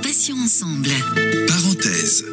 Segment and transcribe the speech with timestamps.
[0.00, 0.88] Passions ensemble.
[1.48, 2.24] Parenthèse.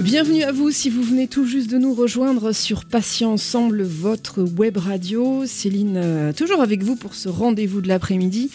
[0.00, 4.42] Bienvenue à vous si vous venez tout juste de nous rejoindre sur Patients Ensemble, votre
[4.42, 5.44] web radio.
[5.44, 8.50] Céline, euh, toujours avec vous pour ce rendez-vous de l'après-midi.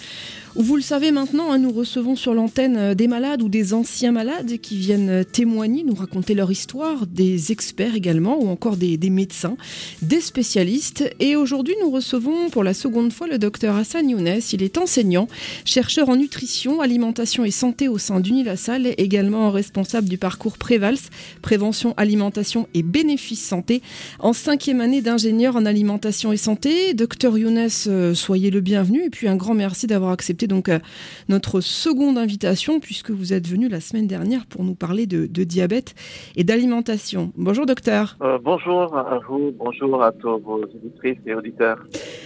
[0.56, 4.12] Vous le savez maintenant, hein, nous recevons sur l'antenne euh, des malades ou des anciens
[4.12, 8.98] malades qui viennent euh, témoigner, nous raconter leur histoire, des experts également, ou encore des,
[9.10, 9.56] médecins,
[10.02, 11.10] des spécialistes.
[11.22, 14.42] Et aujourd'hui, nous recevons pour la seconde fois le docteur Hassan Younes.
[14.52, 15.30] Il est enseignant,
[15.64, 20.98] chercheur en nutrition, alimentation et santé au sein d'Unilassal, également responsable du parcours Prévals,
[21.42, 23.82] prévention, alimentation et bénéfices santé,
[24.20, 26.94] en cinquième année d'ingénieur en alimentation et santé.
[26.94, 30.80] Docteur Younes, euh, soyez le bienvenu et puis un grand merci d'avoir accepté donc euh,
[31.30, 35.96] notre seconde invitation puisque vous êtes venu la semaine dernière pour nous parler de, diabète
[36.36, 37.32] et d'alimentation.
[37.36, 38.18] Bonjour docteur.
[38.22, 41.84] Euh, bonjour à vous, bonjour à tous vos auditrices et auditeurs.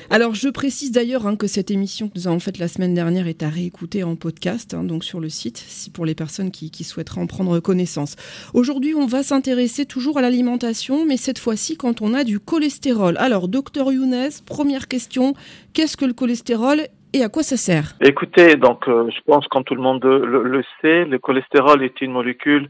[0.09, 3.27] Alors je précise d'ailleurs hein, que cette émission que nous avons faite la semaine dernière
[3.27, 6.71] est à réécouter en podcast, hein, donc sur le site, si pour les personnes qui,
[6.71, 8.15] qui souhaiteraient en prendre connaissance.
[8.53, 13.17] Aujourd'hui on va s'intéresser toujours à l'alimentation, mais cette fois-ci quand on a du cholestérol.
[13.17, 15.33] Alors docteur Younes, première question,
[15.73, 16.81] qu'est-ce que le cholestérol
[17.13, 17.93] et à quoi ça sert?
[18.01, 22.11] Écoutez, donc euh, je pense comme tout le monde le, sait, le cholestérol est une
[22.11, 22.69] molécule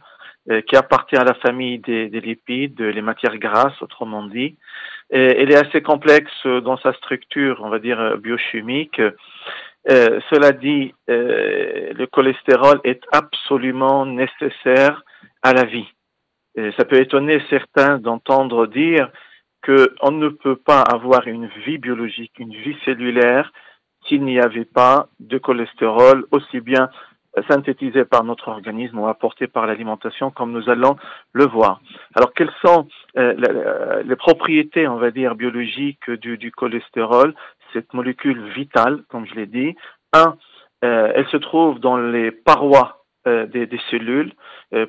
[0.49, 4.55] euh, qui appartient à la famille des, lipides, les matières grasses, autrement dit.
[5.09, 8.99] Elle est assez complexe dans sa structure, on va dire biochimique.
[8.99, 15.03] Euh, cela dit, le cholestérol est absolument nécessaire
[15.43, 15.87] à la vie.
[16.77, 19.11] ça peut étonner certains d'entendre dire
[19.63, 23.51] qu'on ne peut pas avoir une vie biologique, une vie cellulaire
[24.07, 26.89] s'il n'y avait pas de cholestérol aussi bien
[27.49, 30.95] synthétisé par notre organisme ou apporté par l'alimentation, comme nous allons
[31.33, 31.81] le voir.
[32.15, 37.35] Alors, quelles sont euh, les propriétés, on va dire, biologiques du, cholestérol?
[37.73, 39.75] Cette molécule vitale, comme je l'ai dit.
[40.13, 40.37] Un,
[40.83, 44.31] euh, elle se trouve dans les parois euh, des, cellules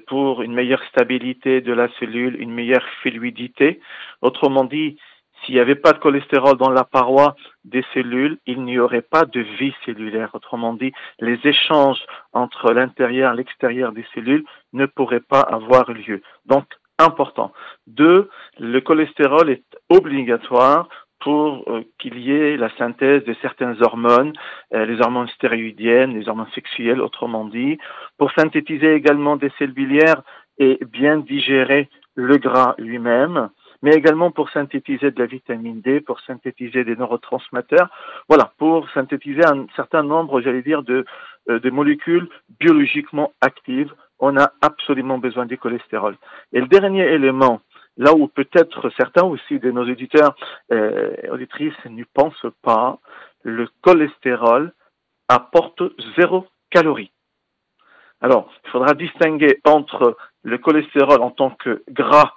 [0.08, 3.80] pour une meilleure stabilité de la cellule, une meilleure fluidité.
[4.20, 4.98] Autrement dit,
[5.46, 9.24] s'il n'y avait pas de cholestérol dans la paroi des cellules, il n'y aurait pas
[9.24, 10.30] de vie cellulaire.
[10.34, 16.20] Autrement dit, les échanges entre l'intérieur et l'extérieur des cellules ne pourraient pas avoir lieu.
[16.46, 16.64] Donc,
[16.98, 17.52] important.
[17.86, 20.88] Deux, le cholestérol est obligatoire
[21.20, 24.32] pour euh, qu'il y ait la synthèse de certaines hormones,
[24.74, 27.78] euh, les hormones stéroïdiennes, les hormones sexuelles, autrement dit,
[28.18, 30.22] pour synthétiser également des cellules biliaires
[30.58, 33.50] et bien digérer le gras lui-même
[33.82, 37.88] mais également pour synthétiser de la vitamine D, pour synthétiser des neurotransmetteurs,
[38.28, 41.04] voilà, pour synthétiser un certain nombre, j'allais dire, de,
[41.48, 42.28] euh, de molécules
[42.60, 43.92] biologiquement actives.
[44.18, 46.16] On a absolument besoin du cholestérol.
[46.52, 47.60] Et le dernier élément,
[47.96, 50.34] là où peut-être certains aussi de nos éditeurs
[50.72, 52.98] euh, auditrices n'y pensent pas,
[53.42, 54.72] le cholestérol
[55.28, 55.82] apporte
[56.16, 57.10] zéro calorie.
[58.20, 62.32] Alors, il faudra distinguer entre le cholestérol en tant que gras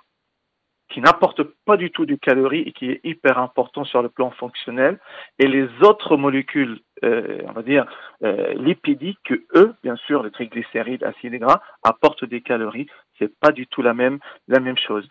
[0.90, 4.32] qui n'apporte pas du tout de calories et qui est hyper important sur le plan
[4.32, 5.00] fonctionnel,
[5.38, 7.86] et les autres molécules, euh, on va dire,
[8.24, 12.88] euh, lipidiques, que eux, bien sûr, les triglycérides, acides gras, apportent des calories.
[13.18, 15.08] C'est pas du tout la même, la même chose.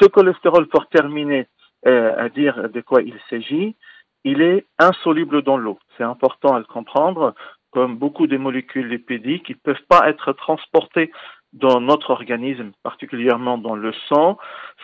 [0.00, 1.46] Ce cholestérol, pour terminer
[1.86, 3.76] euh, à dire de quoi il s'agit,
[4.24, 5.78] il est insoluble dans l'eau.
[5.96, 7.34] C'est important à le comprendre.
[7.70, 11.10] Comme beaucoup de molécules lipidiques, ils ne peuvent pas être transportés
[11.52, 14.38] dans notre organisme, particulièrement dans le sang,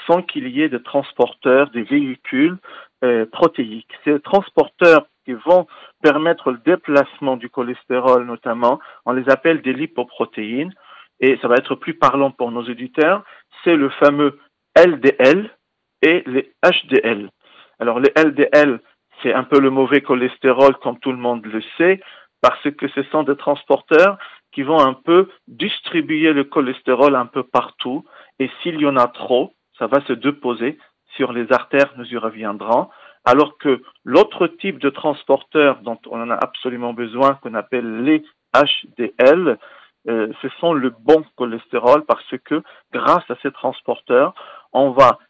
[0.06, 2.58] sans qu'il y ait de transporteurs, des véhicules
[3.04, 3.92] euh, protéiques.
[4.04, 5.66] Ces transporteurs qui vont
[6.02, 10.74] permettre le déplacement du cholestérol notamment, on les appelle des lipoprotéines,
[11.20, 13.24] et ça va être plus parlant pour nos auditeurs,
[13.64, 14.38] c'est le fameux
[14.76, 15.50] LDL
[16.02, 17.30] et les HDL.
[17.80, 18.80] Alors les LDL,
[19.22, 22.00] c'est un peu le mauvais cholestérol comme tout le monde le sait,
[22.40, 24.18] parce que ce sont des transporteurs
[24.58, 28.04] qui vont un peu distribuer le cholestérol un peu partout.
[28.40, 30.78] Et s'il y en a trop, ça va se déposer
[31.14, 32.88] sur les artères, nous y reviendrons.
[33.24, 38.24] Alors que l'autre type de transporteur dont on en a absolument besoin, qu'on appelle les
[38.52, 39.58] HDL,
[40.08, 42.60] euh, ce sont le bon cholestérol parce que
[42.92, 44.34] grâce à ces transporteurs,
[44.72, 45.20] on va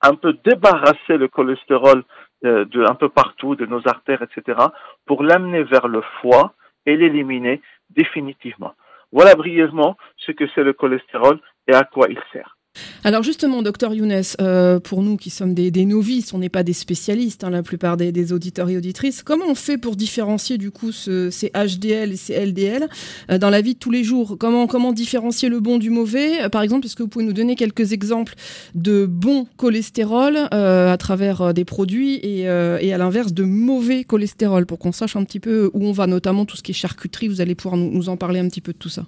[0.00, 2.04] un peu débarrasser le cholestérol
[2.46, 4.58] euh, un peu partout, de nos artères, etc.,
[5.04, 6.54] pour l'amener vers le foie
[6.86, 7.60] et l'éliminer
[7.90, 8.74] définitivement.
[9.12, 12.56] Voilà brièvement ce que c'est le cholestérol et à quoi il sert.
[13.02, 16.74] Alors justement, docteur Younes, euh, pour nous qui sommes des, novices, on n'est pas des
[16.74, 20.92] spécialistes, hein, la plupart des, auditeurs et auditrices, comment on fait pour différencier du coup
[20.92, 22.88] ces HDL et ces LDL
[23.30, 24.36] euh, dans la vie de tous les jours?
[24.38, 26.42] Comment, différencier le bon du mauvais?
[26.42, 28.34] Euh, Par exemple, est-ce que vous pouvez nous donner quelques exemples
[28.74, 34.66] de bon cholestérol à travers des produits et, à l'inverse de mauvais cholestérol?
[34.66, 37.28] Pour qu'on sache un petit peu où on va, notamment tout ce qui est charcuterie,
[37.28, 39.06] vous allez pouvoir nous en parler un petit peu de tout ça.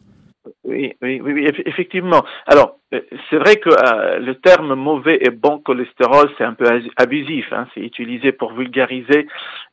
[0.72, 2.24] Oui, oui, oui, effectivement.
[2.46, 6.64] Alors, euh, c'est vrai que euh, le terme mauvais et bon cholestérol, c'est un peu
[6.96, 7.52] abusif.
[7.52, 9.26] Hein, c'est utilisé pour vulgariser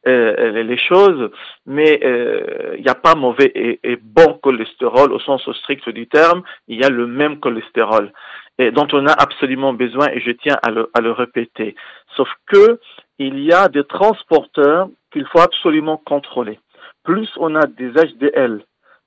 [0.07, 1.31] euh, les choses,
[1.65, 1.99] mais
[2.77, 6.43] il n'y a pas mauvais et, bon cholestérol au sens strict du terme.
[6.67, 8.11] Il y a le même cholestérol
[8.57, 11.75] et dont on a absolument besoin, et je tiens à le, à le répéter.
[12.17, 12.77] Sauf que
[13.17, 16.59] il y a des transporteurs qu'il faut absolument contrôler.
[17.03, 18.61] Plus on a des HDL,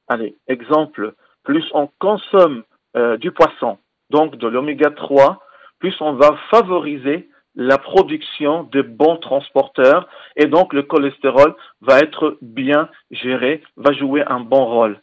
[0.08, 1.12] allez, exemple
[1.44, 2.62] plus on consomme
[2.96, 3.78] euh, du poisson,
[4.10, 5.40] donc de l'oméga 3,
[5.78, 12.38] plus on va favoriser la production de bons transporteurs et donc le cholestérol va être
[12.40, 15.00] bien géré, va jouer un bon rôle.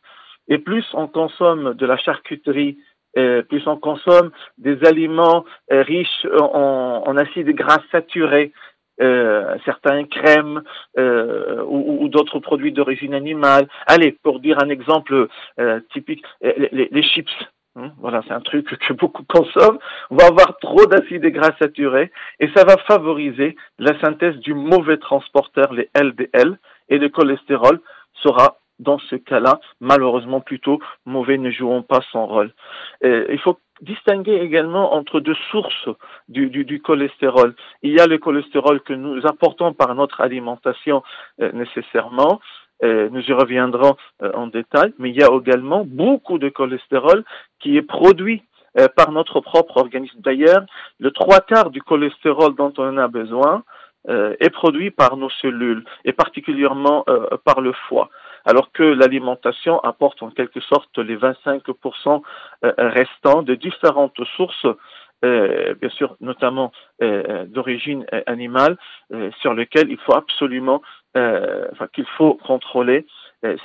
[0.47, 2.77] Et plus on consomme de la charcuterie,
[3.17, 8.51] euh, plus on consomme des aliments euh, riches en, en acides gras saturés,
[9.01, 10.61] euh, certains crèmes
[10.97, 13.67] euh, ou, d'autres produits d'origine animale.
[13.87, 15.27] Allez, pour dire un exemple
[15.59, 17.31] euh, typique, les, chips.
[17.77, 19.79] Hein, voilà, c'est un truc que beaucoup consomment.
[20.09, 22.11] On va avoir trop d'acides gras saturés
[22.41, 26.57] et ça va favoriser la synthèse du mauvais transporteur, les LDL,
[26.89, 27.79] et le cholestérol
[28.21, 32.53] sera dans ce cas-là, malheureusement plutôt mauvais, ne joueront pas son rôle.
[33.01, 35.89] il faut distinguer également entre deux sources
[36.27, 37.55] du, cholestérol.
[37.83, 41.03] Il y a le cholestérol que nous apportons par notre alimentation
[41.41, 42.39] euh, nécessairement,
[42.83, 47.23] euh, nous y reviendrons euh, en détail, mais il y a également beaucoup de cholestérol
[47.59, 48.43] qui est produit
[48.95, 50.19] par notre propre organisme.
[50.19, 50.63] D'ailleurs,
[50.99, 53.63] le trois quarts du cholestérol dont on a besoin
[54.07, 57.03] est produit par nos cellules, et particulièrement
[57.43, 58.09] par le foie
[58.49, 62.23] alors que l'alimentation apporte en quelque sorte les 25%
[62.65, 64.65] euh, restants de différentes sources
[65.23, 66.71] euh, bien sûr, notamment
[67.03, 68.77] euh, d'origine animale,
[69.41, 70.81] sur lesquelles il faut absolument,
[71.13, 73.05] enfin, qu'il faut contrôler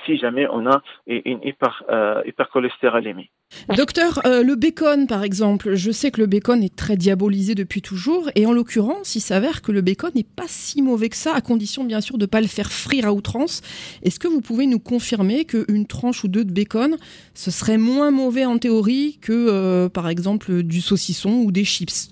[0.05, 1.83] si jamais on a une hyper,
[2.27, 3.31] hypercholestérolémie.
[3.77, 7.83] Docteur, euh, le bacon par exemple, je sais que le bacon est très diabolisé depuis
[7.83, 11.35] toujours et en l'occurrence, il s'avère que le bacon n'est pas si mauvais que ça,
[11.35, 13.63] à condition bien sûr de ne pas le faire frire à outrance.
[14.03, 16.97] Est-ce que vous pouvez nous confirmer qu'une tranche ou deux de bacon,
[17.35, 22.11] ce serait moins mauvais en théorie que euh, par exemple du saucisson ou des chips?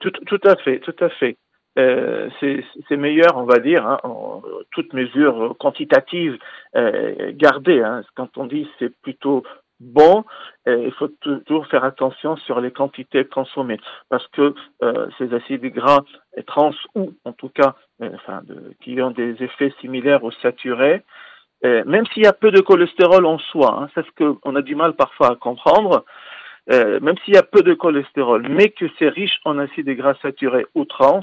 [0.00, 1.36] Tout, à fait, tout à fait.
[1.78, 6.38] Euh, c'est meilleur, on va dire, hein, en, toutes mesures quantitatives
[7.32, 7.82] gardées.
[7.82, 8.02] Hein.
[8.14, 9.42] Quand on dit c'est plutôt
[9.80, 10.24] bon,
[10.66, 11.08] il faut
[11.46, 16.02] toujours faire attention sur les quantités consommées parce que euh, ces acides gras
[16.46, 18.42] trans ou en tout cas euh, enfin,
[18.82, 21.02] qui ont des effets similaires aux saturés,
[21.64, 24.62] euh, même s'il y a peu de cholestérol en soi, hein, c'est ce qu'on a
[24.62, 26.04] du mal parfois à comprendre,
[26.68, 30.66] même s'il y a peu de cholestérol, mais que c'est riche en acides gras saturés
[30.74, 31.20] ou trans,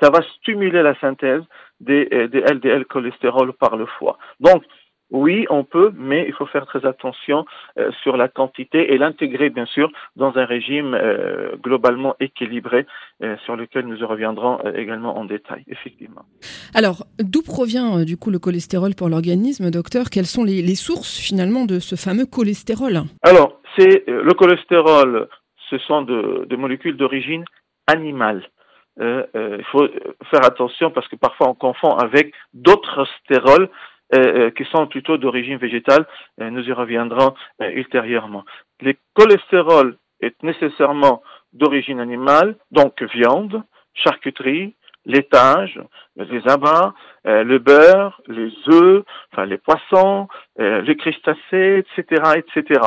[0.00, 1.42] ça va stimuler la synthèse
[1.80, 4.18] des, des LDL cholestérol par le foie.
[4.40, 4.62] Donc,
[5.10, 7.46] oui, on peut, mais il faut faire très attention
[7.78, 12.86] euh, sur la quantité et l'intégrer bien sûr dans un régime euh, globalement équilibré
[13.22, 16.22] euh, sur lequel nous reviendrons également en détail, effectivement.
[16.74, 20.10] Alors, d'où provient du coup le cholestérol pour l'organisme, docteur?
[20.10, 23.02] Quelles sont les, sources finalement de ce fameux cholestérol?
[23.22, 25.28] Alors, c'est le cholestérol,
[25.70, 27.44] ce sont de, molécules d'origine
[27.86, 28.42] animale.
[28.98, 29.88] il faut
[30.30, 33.68] faire attention parce que parfois on confond avec d'autres stérols
[34.14, 36.06] euh, euh, qui sont plutôt d'origine végétale.
[36.40, 38.42] Euh, nous y reviendrons ultérieurement.
[38.80, 45.78] Le cholestérol est nécessairement d'origine animale, donc viande, charcuterie, laitage,
[46.16, 46.94] les abats,
[47.24, 52.80] le beurre, les œufs, enfin les poissons, les crustacés, etc., etc.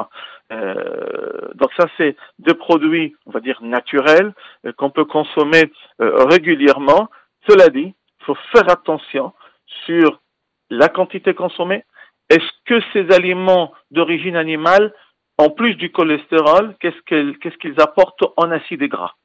[0.52, 4.34] donc ça, c'est des produits, on va dire naturels,
[4.78, 7.10] qu'on peut consommer régulièrement.
[7.48, 9.34] Cela dit, il faut faire attention
[9.86, 10.20] sur
[10.70, 11.86] la quantité consommée
[12.32, 14.94] Est-ce que ces aliments d'origine animale,
[15.38, 19.16] en plus du cholestérol, qu'est-ce qu'ils apportent en acides gras?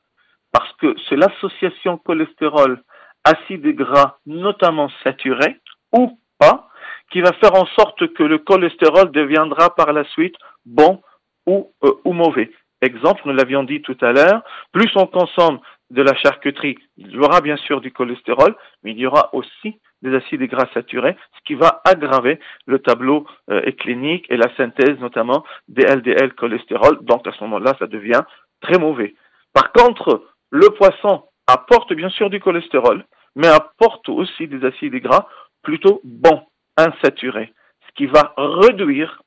[0.51, 5.61] Parce que c'est l'association cholestérol-acides gras, notamment saturés,
[5.93, 6.69] ou pas,
[7.13, 11.01] qui va faire en sorte que le cholestérol deviendra par la suite bon
[11.47, 12.51] ou, euh, ou mauvais.
[12.83, 15.61] Exemple, nous l'avions dit tout à l'heure, plus on consomme
[15.91, 19.79] de la charcuterie, il y aura bien sûr du cholestérol, mais il y aura aussi
[20.03, 24.99] des acides gras saturés, ce qui va aggraver le tableau euh, clinique et la synthèse
[24.99, 26.99] notamment des LDL cholestérol.
[27.03, 28.23] Donc à ce moment-là, ça devient
[28.61, 29.15] très mauvais.
[29.53, 33.05] Par contre, le poisson apporte bien sûr du cholestérol,
[33.37, 35.29] mais apporte aussi des acides gras
[35.63, 36.43] plutôt bons,
[36.77, 37.53] insaturés,
[37.87, 39.23] ce qui va réduire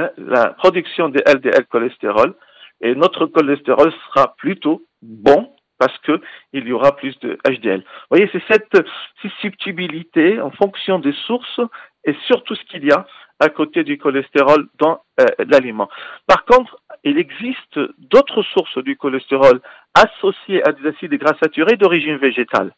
[0.00, 2.34] hein, la production des LDL cholestérol
[2.80, 6.20] et notre cholestérol sera plutôt bon parce que
[6.52, 7.80] il y aura plus de HDL.
[7.80, 8.86] Vous voyez, c'est cette
[9.22, 11.60] susceptibilité en fonction des sources
[12.04, 13.06] et surtout ce qu'il y a
[13.40, 15.88] à côté du cholestérol dans euh, l'aliment.
[16.26, 19.60] Par contre, il existe d'autres sources du cholestérol
[19.94, 22.72] associées à des acides gras saturés d'origine végétale.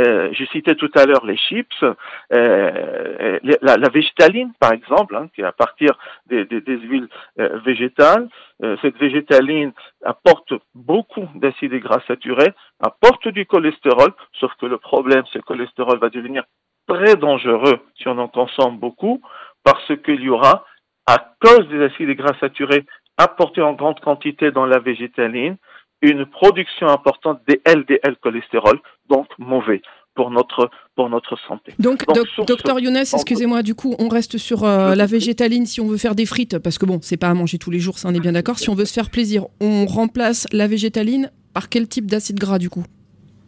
[0.00, 1.84] Euh, je citais tout à l'heure les chips,
[2.32, 8.28] euh, la, la, végétaline par exemple, hein, qui est à partir des, huiles euh, végétales.
[8.62, 9.72] Euh, cette végétaline
[10.04, 16.08] apporte beaucoup d'acides gras saturés, apporte du cholestérol, sauf que le problème, le cholestérol va
[16.08, 16.44] devenir
[16.88, 19.20] très dangereux si on en consomme beaucoup,
[19.64, 20.64] parce qu'il y aura,
[21.06, 22.86] à cause des acides gras saturés
[23.18, 25.56] apportés en grande quantité dans la végétaline,
[26.02, 29.80] une production importante des LDL cholestérol, donc mauvais
[30.14, 31.72] pour notre pour notre santé.
[31.78, 32.04] Donc,
[32.46, 36.14] docteur Younes, excusez-moi, du coup, on reste sur euh, la végétaline si on veut faire
[36.14, 38.20] des frites, parce que bon, c'est pas à manger tous les jours, ça on est
[38.20, 38.58] bien d'accord.
[38.58, 42.58] Si on veut se faire plaisir, on remplace la végétaline par quel type d'acide gras
[42.58, 42.84] du coup?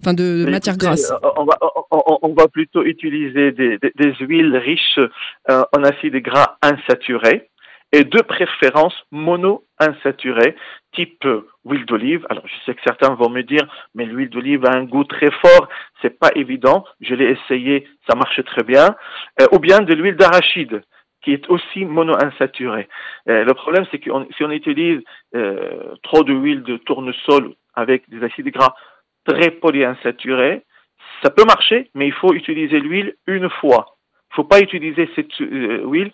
[0.00, 1.10] Enfin, de, matière grasse.
[1.10, 1.58] Euh, on va,
[1.90, 7.48] on, va plutôt utiliser des, des, huiles riches euh, en acides gras insaturés
[7.90, 10.56] et de préférence mono-insaturés,
[10.94, 11.26] type
[11.64, 12.26] huile d'olive.
[12.30, 15.30] Alors, je sais que certains vont me dire, mais l'huile d'olive a un goût très
[15.30, 15.68] fort,
[16.00, 16.84] c'est pas évident.
[17.00, 18.96] Je l'ai essayé, ça marche très bien.
[19.40, 20.82] Euh, ou bien de l'huile d'arachide
[21.22, 22.86] qui est aussi mono-insaturée.
[23.30, 25.00] Euh, le problème, c'est que si on utilise
[25.34, 28.74] euh, trop d'huile de tournesol avec des acides gras
[29.26, 30.64] très polyinsaturés,
[31.22, 33.96] ça peut marcher, mais il faut utiliser l'huile une fois.
[33.96, 36.12] Il ne faut pas utiliser cette huile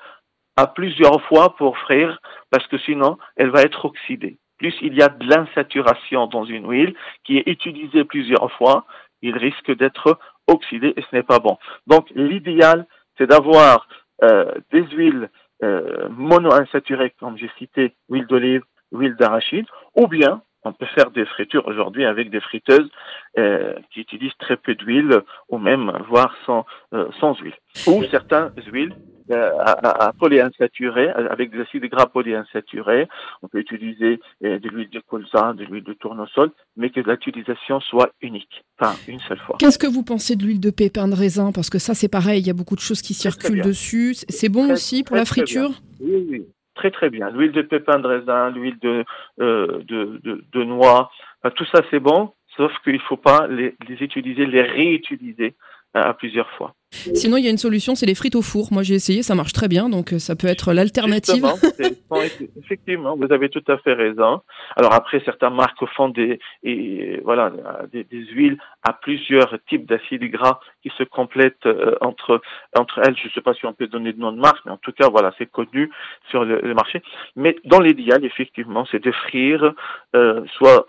[0.56, 2.20] à plusieurs fois pour frire,
[2.50, 6.68] parce que sinon, elle va être oxydée plus il y a de l'insaturation dans une
[6.68, 8.84] huile qui est utilisée plusieurs fois,
[9.22, 11.56] il risque d'être oxydé et ce n'est pas bon.
[11.86, 12.86] Donc l'idéal,
[13.16, 13.88] c'est d'avoir
[14.22, 15.30] euh, des huiles
[15.62, 18.62] euh, mono-insaturées, comme j'ai cité, huile d'olive,
[18.92, 22.90] huile d'arachide, ou bien on peut faire des fritures aujourd'hui avec des friteuses
[23.38, 27.54] euh, qui utilisent très peu d'huile ou même voire sans, euh, sans huile.
[27.86, 28.94] Ou certaines huiles
[29.32, 33.08] à, à, polyinsaturés, avec des acides gras polyinsaturés.
[33.42, 37.80] On peut utiliser euh, de l'huile de colza, de l'huile de tournesol, mais que l'utilisation
[37.80, 39.56] soit unique, enfin une seule fois.
[39.58, 41.52] Qu'est-ce que vous pensez de l'huile de pépin de raisin?
[41.52, 44.14] Parce que ça, c'est pareil, il y a beaucoup de choses qui circulent dessus.
[44.28, 45.70] C'est bon aussi pour la friture?
[46.00, 46.46] Oui, oui.
[46.74, 47.30] Très très bien.
[47.30, 49.04] L'huile de pépin de raisin, l'huile de,
[49.40, 51.10] euh, de, de, de, noix,
[51.54, 55.54] tout ça c'est bon, sauf qu'il ne faut pas les, les utiliser, les réutiliser
[55.92, 56.74] à plusieurs fois.
[56.92, 58.68] Sinon, il y a une solution, c'est les frites au four.
[58.72, 61.46] Moi, j'ai essayé, ça marche très bien, donc euh, ça peut être l'alternative.
[62.58, 64.40] Effectivement, vous avez tout à fait raison.
[64.76, 67.52] Alors après, certaines marques font des, et, voilà,
[67.92, 72.40] des, huiles à plusieurs types d'acides gras qui se complètent euh, entre
[72.76, 73.16] entre elles.
[73.16, 74.92] Je ne sais pas si on peut donner de nom de marque, mais en tout
[74.92, 75.90] cas, voilà, c'est connu
[76.30, 77.02] sur le, marché.
[77.36, 79.74] Mais dans l'idéal, effectivement, c'est de frire
[80.16, 80.86] euh, soit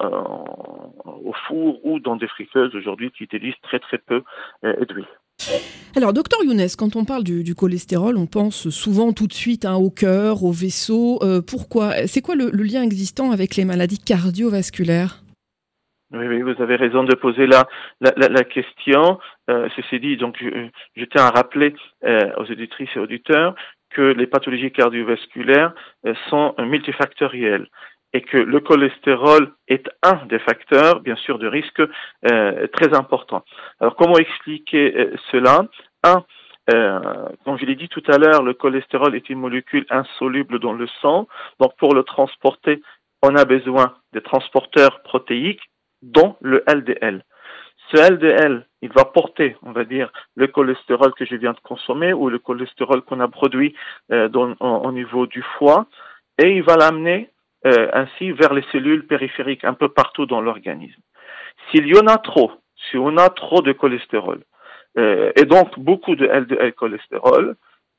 [1.05, 4.24] au four ou dans des friteuses aujourd'hui qui utilisent très très peu
[4.63, 5.08] d'huile.
[5.95, 9.75] Alors, docteur Younes, quand on parle du, cholestérol, on pense souvent tout de suite hein,
[9.75, 11.19] au cœur, au vaisseau.
[11.21, 12.07] Euh, pourquoi?
[12.07, 15.17] C'est quoi le, lien existant avec les maladies cardiovasculaires?
[16.13, 17.67] Oui, vous avez raison de poser la,
[18.00, 19.19] la, question.
[19.50, 21.73] Euh, ceci dit, donc, je, tiens à rappeler
[22.05, 23.55] euh, aux auditrices et auditeurs
[23.89, 25.73] que les pathologies cardiovasculaires
[26.29, 27.67] sont multifactorielles
[28.13, 31.81] et que le cholestérol est un des facteurs, bien sûr, de risque
[32.31, 33.43] euh, très important.
[33.79, 35.67] Alors, comment expliquer euh, cela?
[36.03, 36.23] Un,
[36.73, 36.99] euh,
[37.45, 40.87] comme je l'ai dit tout à l'heure, le cholestérol est une molécule insoluble dans le
[41.01, 41.27] sang.
[41.59, 42.81] Donc, pour le transporter,
[43.23, 45.61] on a besoin des transporteurs protéiques,
[46.01, 47.23] dont le LDL.
[47.91, 52.13] Ce LDL, il va porter, on va dire, le cholestérol que je viens de consommer
[52.13, 53.75] ou le cholestérol qu'on a produit
[54.11, 55.87] euh, dans, au niveau du foie,
[56.41, 57.29] et il va l'amener
[57.65, 61.01] euh, ainsi vers les cellules périphériques un peu partout dans l'organisme.
[61.69, 62.51] S'il y en a trop,
[62.89, 64.43] si on a trop de cholestérol,
[64.97, 67.55] euh, et donc beaucoup de LDL cholestérol,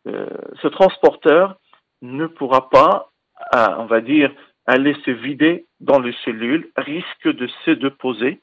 [0.09, 0.26] euh,
[0.61, 1.57] ce transporteur
[2.02, 3.11] ne pourra pas,
[3.54, 4.33] on va dire,
[4.66, 8.40] aller se vider dans les cellules, risque de se déposer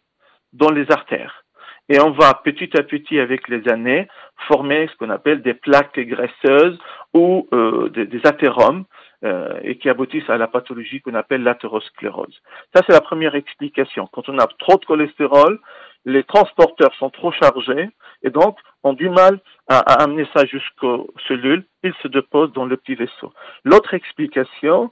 [0.53, 1.43] dans les artères.
[1.89, 4.07] Et on va petit à petit, avec les années,
[4.47, 6.79] former ce qu'on appelle des plaques graisseuses
[7.13, 8.85] ou euh, des, des athéromes
[9.23, 12.41] euh, et qui aboutissent à la pathologie qu'on appelle l'athérosclérose.
[12.73, 14.07] Ça, c'est la première explication.
[14.07, 15.59] Quand on a trop de cholestérol,
[16.05, 17.89] les transporteurs sont trop chargés
[18.23, 21.65] et donc ont du mal à, amener ça jusqu'aux cellules.
[21.83, 23.33] Ils se déposent dans le petit vaisseau.
[23.65, 24.91] L'autre explication,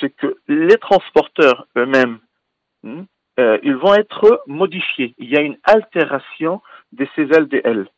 [0.00, 2.18] c'est que les transporteurs eux-mêmes
[2.82, 3.02] hmm,
[3.38, 5.14] euh, ils vont être modifiés.
[5.18, 6.60] Il y a une altération
[6.92, 7.88] de ces LDL.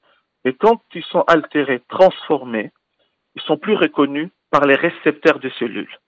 [0.45, 2.71] Et quand ils sont altérés, transformés,
[3.35, 5.99] ils sont plus reconnus par les récepteurs des cellules,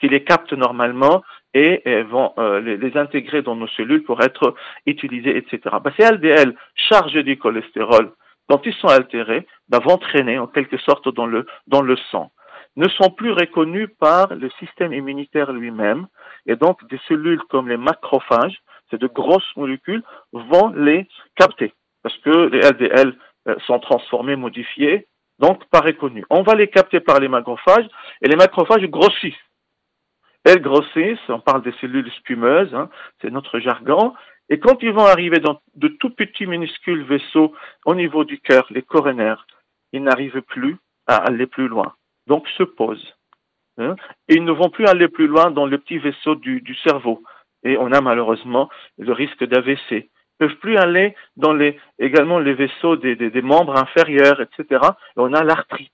[0.00, 1.22] qui les captent normalement
[1.52, 4.54] et, vont euh, les, intégrer dans nos cellules pour être
[4.86, 5.76] utilisés, etc.
[5.82, 8.12] Bah, ces LDL chargés du cholestérol,
[8.48, 12.30] quand ils sont altérés, bah, vont traîner en quelque sorte dans le, dans le sang.
[12.76, 16.08] Ne sont plus reconnus par le système immunitaire lui-même,
[16.46, 18.60] et donc des cellules comme les macrophages,
[18.90, 21.72] c'est de grosses molécules, vont les capter,
[22.02, 23.16] parce que les LDL
[23.48, 25.06] euh, sont transformés, modifiés,
[25.38, 26.24] donc pas reconnus.
[26.30, 27.86] On va les capter par les macrophages,
[28.22, 29.34] et les macrophages grossissent.
[30.44, 34.14] Elles grossissent, on parle des cellules spumeuses, hein, c'est notre jargon,
[34.50, 37.54] et quand ils vont arriver dans de tout petits minuscules vaisseaux
[37.86, 39.46] au niveau du cœur, les coronaires,
[39.92, 40.76] ils n'arrivent plus
[41.06, 41.94] à aller plus loin
[42.26, 43.14] donc se posent.
[43.78, 43.96] Hein,
[44.28, 47.22] et ils ne vont plus aller plus loin dans le petit vaisseau du, cerveau.
[47.64, 50.10] Et on a malheureusement le risque d'AVC.
[50.38, 54.80] Peuvent plus aller dans les, également les vaisseaux des, des, membres inférieurs, etc.
[54.92, 55.92] Et on a l'arthrite,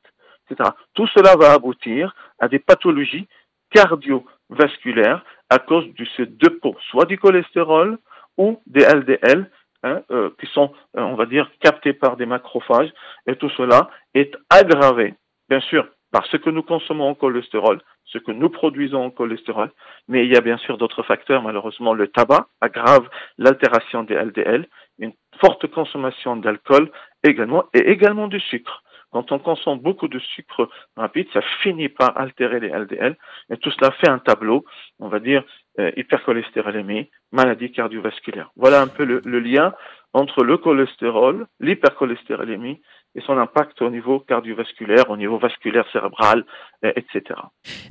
[0.51, 0.71] etc.
[0.95, 3.29] Tout cela va aboutir à des pathologies
[3.71, 7.99] cardiovasculaires à cause de ces deux pots, soit du cholestérol
[8.39, 9.51] ou des LDL,
[9.83, 12.93] hein, euh, qui sont, euh, on va dire, captés par des macrophages.
[13.27, 15.15] Et tout cela est aggravé,
[15.49, 19.71] bien sûr, par ce que nous consommons en cholestérol, ce que nous produisons en cholestérol,
[20.09, 21.43] mais il y a bien sûr d'autres facteurs.
[21.43, 24.67] Malheureusement, le tabac aggrave l'altération des LDL,
[24.99, 26.91] une forte consommation d'alcool
[27.23, 28.83] également, et également du sucre.
[29.13, 33.17] Quand on consomme beaucoup de sucre rapide, ça finit par altérer les LDL,
[33.51, 34.65] et tout cela fait un tableau,
[35.01, 35.43] on va dire,
[35.81, 38.51] euh, hypercholestérolémie, maladie cardiovasculaire.
[38.57, 39.75] Voilà un peu le, le lien
[40.13, 42.81] entre le cholestérol, l'hypercholestérolémie
[43.17, 46.45] et son impact au niveau cardiovasculaire, au niveau vasculaire cérébral,
[46.85, 47.41] euh, etc.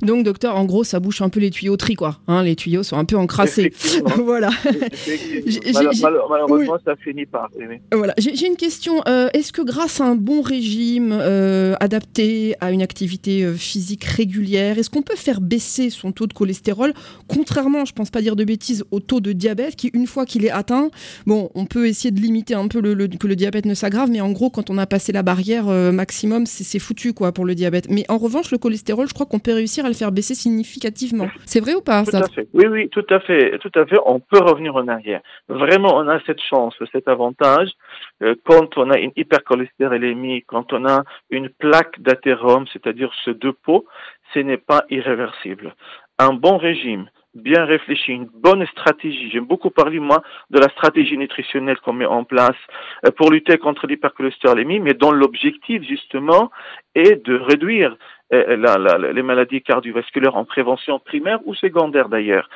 [0.00, 2.16] Donc, docteur, en gros, ça bouche un peu les tuyauteries, quoi.
[2.26, 3.70] Hein, les tuyaux sont un peu encrassés.
[4.16, 4.48] voilà.
[6.30, 7.50] malheureusement, ça finit par.
[7.92, 8.14] Voilà.
[8.16, 9.02] J'ai une question.
[9.08, 14.78] Euh, est-ce que grâce à un bon régime euh, adapté à une activité physique régulière,
[14.78, 16.94] est-ce qu'on peut faire baisser son taux de cholestérol,
[17.28, 20.46] contrairement, je pense pas dire de bêtises, au taux de diabète, qui une fois qu'il
[20.46, 20.90] est atteint,
[21.26, 24.20] bon, on peut essayer de limiter un peu le, que le diabète ne s'aggrave, mais
[24.20, 27.54] en gros, quand on a passé la barrière euh, maximum, c'est foutu quoi pour le
[27.54, 27.88] diabète.
[27.90, 31.28] Mais en revanche, le cholestérol, je crois qu'on peut réussir à le faire baisser significativement.
[31.46, 32.48] C'est vrai ou pas Tout à fait.
[32.52, 33.96] Oui, oui, tout à fait, tout à fait.
[34.06, 35.20] On peut revenir en arrière.
[35.48, 37.70] Vraiment, on a cette chance, cet avantage
[38.22, 43.52] euh, quand on a une hypercholestérolémie, quand on a une plaque d'athérome, c'est-à-dire ce deux
[43.52, 43.86] pots,
[44.34, 45.74] ce n'est pas irréversible.
[46.18, 49.30] Un bon régime, bien réfléchi, une bonne stratégie.
[49.30, 52.56] J'aime beaucoup parler, moi, de la stratégie nutritionnelle qu'on met en place
[53.06, 56.50] euh, pour lutter contre l'hypercholestérolémie, mais dont l'objectif, justement,
[56.94, 57.96] est de réduire
[58.32, 62.48] euh, les maladies cardiovasculaires en prévention primaire ou secondaire d'ailleurs.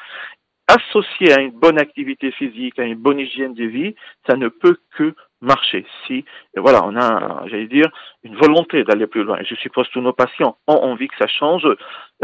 [0.67, 3.95] Associé à une bonne activité physique, à une bonne hygiène de vie,
[4.27, 5.87] ça ne peut que marcher.
[6.07, 6.25] Si,
[6.57, 7.89] voilà, on a, j'allais dire,
[8.23, 9.39] une volonté d'aller plus loin.
[9.43, 11.67] je suppose tous nos patients ont envie que ça change,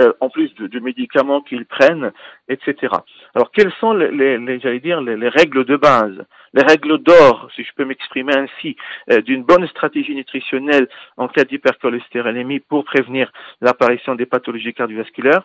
[0.00, 2.12] euh, en plus de, médicaments qu'ils prennent,
[2.48, 2.94] etc.
[3.34, 7.70] Alors, quelles sont les, j'allais dire, les, règles de base, les règles d'or, si je
[7.76, 8.76] peux m'exprimer ainsi,
[9.10, 13.30] euh, d'une bonne stratégie nutritionnelle en cas d'hypercholestérolémie pour prévenir
[13.60, 15.42] l'apparition des pathologies cardiovasculaires?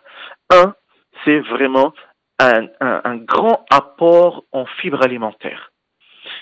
[0.50, 0.74] Un,
[1.24, 1.92] c'est vraiment
[2.38, 5.70] un grand apport en fibres alimentaires.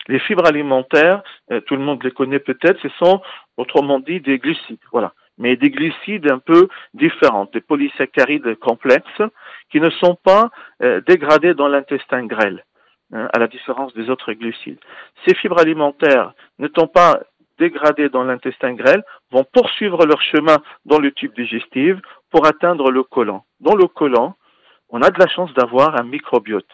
[0.09, 3.21] Les fibres alimentaires, euh, tout le monde les connaît peut-être, ce sont
[3.57, 5.13] autrement dit des glucides, voilà.
[5.39, 9.23] Mais des glucides un peu différents, des polysaccharides complexes
[9.71, 10.51] qui ne sont pas
[10.83, 12.65] euh, dégradés dans l'intestin grêle,
[13.13, 14.79] hein, à la différence des autres glucides.
[15.27, 17.21] Ces fibres alimentaires n'étant pas
[17.59, 21.97] dégradées dans l'intestin grêle vont poursuivre leur chemin dans le tube digestif
[22.31, 23.43] pour atteindre le côlon.
[23.61, 24.35] Dans le côlon,
[24.91, 26.69] on a de la chance d'avoir un microbiote,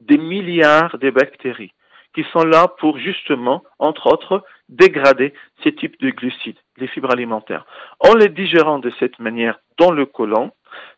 [0.00, 1.72] des milliards de bactéries
[2.16, 7.66] qui sont là pour justement, entre autres, dégrader ces types de glucides, les fibres alimentaires.
[8.00, 10.50] En les digérant de cette manière dans le côlon,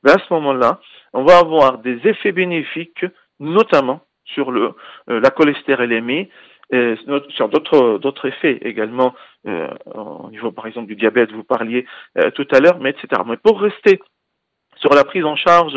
[0.04, 0.78] ben à ce moment-là,
[1.12, 3.04] on va avoir des effets bénéfiques,
[3.40, 4.74] notamment sur le,
[5.10, 6.28] euh, la cholestérolémie,
[6.70, 6.94] et
[7.30, 9.14] sur d'autres d'autres effets également
[9.46, 11.86] euh, au niveau par exemple du diabète vous parliez
[12.18, 14.00] euh, tout à l'heure mais etc mais pour rester
[14.80, 15.76] sur la prise en charge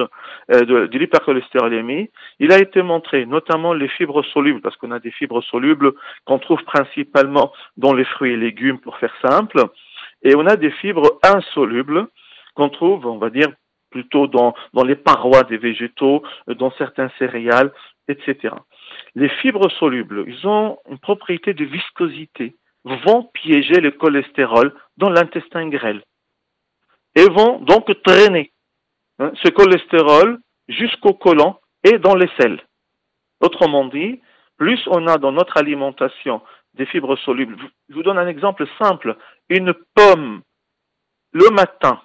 [0.51, 2.09] euh, de, l'hypercholestérolémie,
[2.39, 5.93] il a été montré notamment les fibres solubles, parce qu'on a des fibres solubles
[6.25, 9.65] qu'on trouve principalement dans les fruits et légumes, pour faire simple,
[10.23, 12.07] et on a des fibres insolubles
[12.53, 13.49] qu'on trouve, on va dire,
[13.89, 17.71] plutôt dans, dans les parois des végétaux, euh, dans certains céréales,
[18.07, 18.55] etc.
[19.15, 25.67] Les fibres solubles, ils ont une propriété de viscosité, vont piéger le cholestérol dans l'intestin
[25.69, 26.01] grêle
[27.15, 28.51] et vont donc traîner
[29.21, 32.60] Hein, ce cholestérol jusqu'au côlon et dans les selles.
[33.39, 34.19] Autrement dit,
[34.57, 36.41] plus on a dans notre alimentation
[36.73, 37.55] des fibres solubles.
[37.89, 39.15] Je vous donne un exemple simple.
[39.49, 40.41] Une pomme
[41.34, 42.01] le matin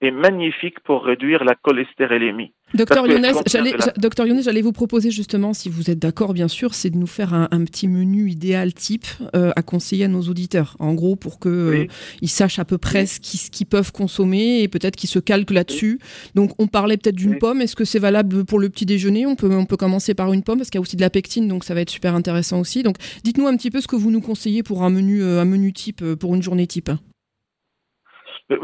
[0.00, 2.52] est magnifique pour réduire la cholestérolémie.
[2.74, 7.06] Docteur Younes, j'allais, vous proposer justement, si vous êtes d'accord bien sûr, c'est de nous
[7.06, 10.76] faire un, petit menu idéal type euh, à conseiller à nos auditeurs.
[10.80, 11.86] En gros, pour qu'ils euh,
[12.24, 15.98] sachent à peu près ce qu'ils, peuvent consommer et peut-être qu'ils se calquent là-dessus.
[16.34, 17.60] Donc on parlait peut-être d'une pomme.
[17.60, 19.26] Est-ce que c'est valable pour le petit déjeuner?
[19.26, 21.10] On peut, on peut commencer par une pomme parce qu'il y a aussi de la
[21.10, 22.82] pectine, donc ça va être super intéressant aussi.
[22.82, 25.44] Donc dites-nous un petit peu ce que vous nous conseillez pour un menu, euh, un
[25.44, 26.90] menu type, pour une journée type.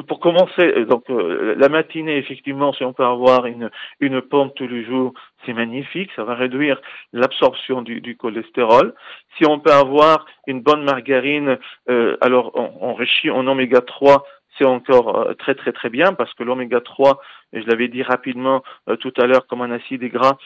[0.08, 4.52] Pour commencer, euh, donc euh, la matinée, effectivement, si on peut avoir une, une pomme
[4.54, 5.14] tous les jours,
[5.46, 6.78] c'est magnifique, ça va réduire
[7.14, 8.94] l'absorption du, du, cholestérol.
[9.38, 14.22] Si on peut avoir une bonne margarine, euh, alors enrichie en oméga 3,
[14.58, 17.18] c'est encore très très très bien parce que l'oméga 3,
[17.54, 18.62] je l'avais dit rapidement
[18.98, 20.36] tout à l'heure, comme un acide gras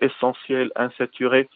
[0.00, 1.48] essentiel, insaturé,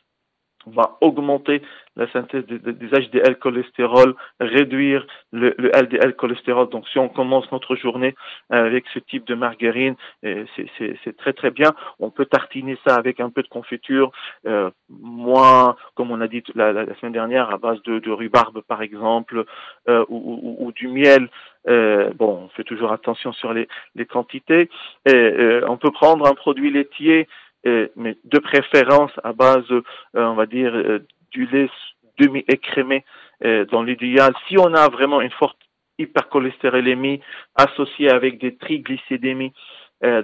[0.67, 1.63] va augmenter
[1.97, 6.69] la synthèse des, HDL cholestérol, réduire le, LDL cholestérol.
[6.69, 8.15] Donc si on commence notre journée
[8.51, 10.45] avec ce type de margarine, euh,
[10.79, 11.73] c'est très très bien.
[11.99, 14.13] On peut tartiner ça avec un peu de confiture,
[14.47, 19.45] euh, moins, comme on a dit la, semaine dernière, à base de, rhubarbe par exemple,
[19.89, 21.29] euh, ou, du miel.
[21.67, 24.71] bon, on fait toujours attention sur les, les quantités.
[25.07, 27.29] Et, on peut prendre un produit laitier
[27.97, 29.83] mais de préférence à base, euh,
[30.15, 31.01] on va dire, euh,
[31.31, 31.71] du lait
[32.19, 33.05] demi-écrémé
[33.45, 34.33] euh, dans l'idéal.
[34.49, 35.59] Si on a vraiment une forte
[35.99, 37.21] hypercholestérolémie
[37.55, 39.53] associée avec des triglycédémies,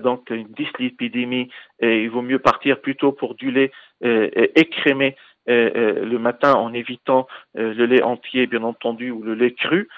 [0.04, 1.50] donc une dyslipidémie,
[1.82, 3.72] il vaut mieux partir plutôt pour du lait
[4.54, 5.16] écrémé
[5.48, 9.88] le matin en évitant le lait entier, bien entendu, ou le lait cru.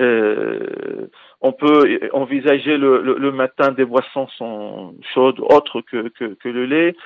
[0.00, 1.06] Euh,
[1.40, 4.26] on peut envisager le, le, matin des boissons
[5.12, 6.10] chaudes autres que,
[6.44, 6.96] le lait.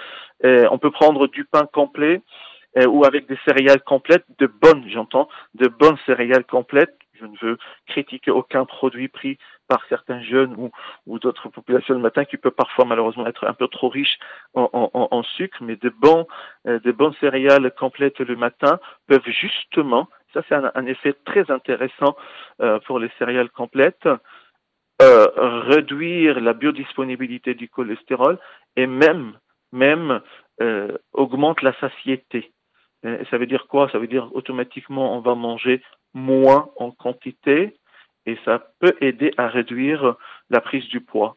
[0.44, 2.22] Euh, on peut prendre du pain complet
[2.78, 6.96] euh, ou avec des céréales complètes, de bonnes, j'entends, de bonnes céréales complètes.
[7.20, 10.54] Je ne veux critiquer aucun produit pris par certains jeunes
[11.06, 14.18] ou, d'autres populations le matin qui peut parfois malheureusement être un peu trop riche
[14.54, 16.26] en, en, sucre, mais de bons,
[16.64, 22.16] de bonnes céréales complètes le matin peuvent justement ça, c'est un, effet très intéressant
[22.60, 24.08] euh, pour les céréales complètes.
[25.00, 28.36] Euh, réduire la biodisponibilité du cholestérol
[28.74, 29.38] et même,
[29.70, 30.20] même
[30.60, 32.52] euh, augmente la satiété.
[33.30, 33.88] Ça veut dire quoi?
[33.92, 37.76] Ça veut dire automatiquement on va manger moins en quantité
[38.26, 40.16] et ça peut aider à réduire
[40.50, 41.36] la prise du poids.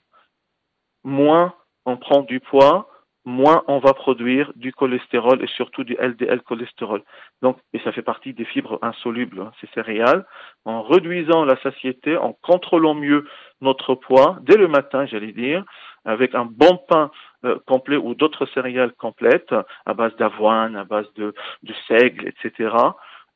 [1.03, 1.53] Moins
[1.85, 2.89] on prend du poids,
[3.25, 7.03] moins on va produire du cholestérol et surtout du LDL cholestérol.
[7.41, 10.25] Donc, et ça fait partie des fibres insolubles, hein, ces céréales.
[10.65, 13.27] En réduisant la satiété, en contrôlant mieux
[13.61, 15.63] notre poids dès le matin, j'allais dire,
[16.05, 17.11] avec un bon pain
[17.45, 19.53] euh, complet ou d'autres céréales complètes
[19.85, 21.33] à base d'avoine, à base de,
[21.87, 22.75] seigle, etc.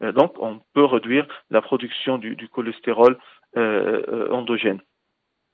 [0.01, 3.17] Euh, donc, on peut réduire la production du, du cholestérol
[3.57, 4.81] euh, endogène.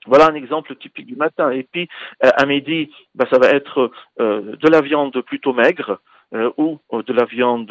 [0.06, 1.50] Voilà un exemple typique du matin.
[1.50, 1.88] Et puis
[2.24, 6.00] euh, à midi, ben, ça va être euh, de la viande plutôt maigre
[6.34, 7.70] euh, ou de la viande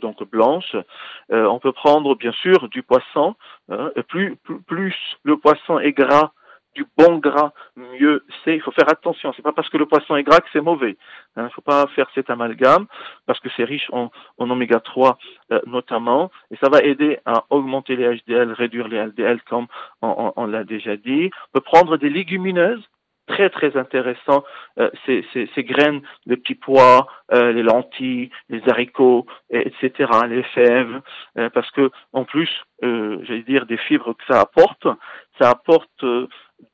[0.00, 0.76] donc blanche.
[1.30, 3.34] on peut prendre bien sûr du poisson.
[3.70, 4.94] Hein, plus, plus
[5.24, 6.32] le poisson est gras,
[6.78, 8.54] du bon gras, mieux c'est.
[8.54, 9.32] Il faut faire attention.
[9.34, 10.96] C'est pas parce que le poisson est gras que c'est mauvais.
[11.36, 11.44] Il hein.
[11.44, 12.86] ne faut pas faire cet amalgame
[13.26, 15.18] parce que c'est riche en, oméga 3
[15.50, 19.66] euh, notamment et ça va aider à augmenter les HDL, réduire les LDL comme
[20.02, 21.30] on, l'a déjà dit.
[21.48, 22.84] On peut prendre des légumineuses
[23.28, 24.44] très très intéressant
[24.80, 31.00] euh, ces, ces, graines de petits pois, euh, les lentilles, les haricots, etc., les fèves,
[31.54, 32.50] parce que en plus,
[32.82, 34.86] j'allais dire des fibres que ça apporte,
[35.40, 36.04] ça apporte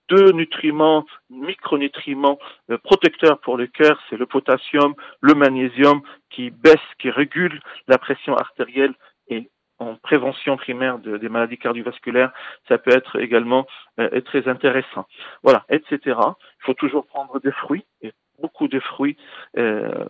[0.09, 2.39] deux nutriments, micronutriments
[2.71, 7.99] euh, protecteurs pour le cœur, c'est le potassium, le magnésium qui baisse, qui régule la
[7.99, 8.95] pression artérielle
[9.29, 12.33] et en prévention primaire de, des maladies cardiovasculaires,
[12.69, 13.67] ça peut être également
[13.99, 15.07] euh, très intéressant.
[15.43, 15.99] Voilà, etc.
[16.05, 19.17] Il faut toujours prendre des fruits et beaucoup de fruits
[19.57, 20.05] euh,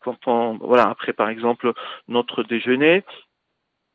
[0.00, 1.72] quand on voilà après par exemple
[2.08, 3.04] notre déjeuner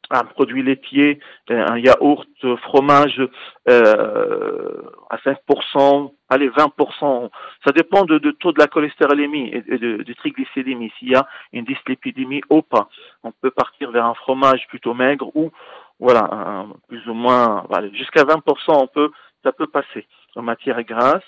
[0.09, 1.19] un produit laitier,
[1.51, 2.27] euh, un yaourt,
[2.63, 3.21] fromage
[3.69, 7.29] euh, à 5%, allez 20%.
[7.65, 10.91] Ça dépend de, de taux de la cholestérolémie et de, de, triglycédémie.
[10.99, 12.89] S'il y a une dyslipidémie ou pas,
[13.23, 15.51] on peut partir vers un fromage plutôt maigre ou
[15.99, 19.11] voilà, plus ou moins, jusqu'à 20%, on peut,
[19.43, 21.23] ça peut passer en matière grasse.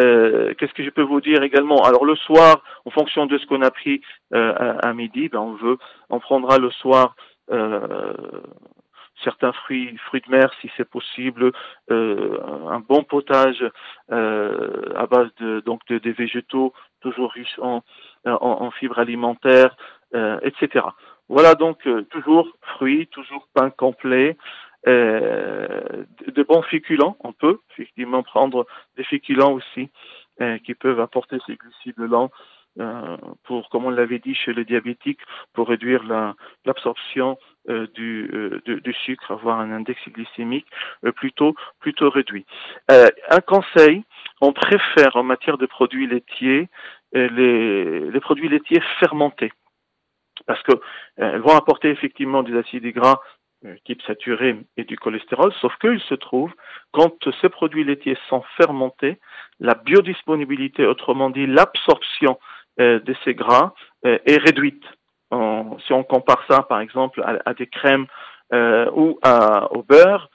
[0.00, 1.82] Euh, Qu'est-ce que je peux vous dire également?
[1.84, 4.00] Alors le soir, en fonction de ce qu'on a pris
[4.34, 5.78] euh, à, à, midi, ben on veut,
[6.10, 7.33] on prendra le soir euh,
[9.22, 11.52] certains fruits, fruits de mer si c'est possible,
[11.90, 13.64] euh, un bon potage
[14.10, 17.82] euh, à base de donc de, des végétaux toujours riches en,
[18.24, 19.76] en, fibres alimentaires,
[20.42, 20.86] etc.
[21.28, 24.38] Voilà donc toujours fruits, toujours pain complet,
[24.86, 27.18] de bons féculents.
[27.20, 29.90] On peut effectivement prendre des féculents aussi
[30.64, 32.53] qui peuvent apporter ces glucides lents euh,
[33.44, 35.20] pour, comme on l'avait dit chez les diabétiques,
[35.52, 36.02] pour réduire
[36.64, 40.66] l'absorption euh, du, euh, du, sucre, avoir un index glycémique
[41.16, 42.44] plutôt, plutôt réduit.
[42.88, 44.04] un conseil,
[44.40, 46.68] on préfère en matière de produits laitiers
[47.12, 49.52] les, les produits laitiers fermentés
[50.46, 50.72] parce que
[51.38, 53.20] vont apporter effectivement des acides gras
[53.84, 56.52] type saturé et du cholestérol, sauf qu'il se trouve,
[56.92, 59.18] quand ces produits laitiers sont fermentés,
[59.60, 64.84] la biodisponibilité, autrement dit l'absorption euh, de ces gras euh, est réduite.
[65.86, 68.06] si on compare ça, par exemple, à, des crèmes
[68.52, 69.18] euh, ou
[69.70, 70.30] au beurre,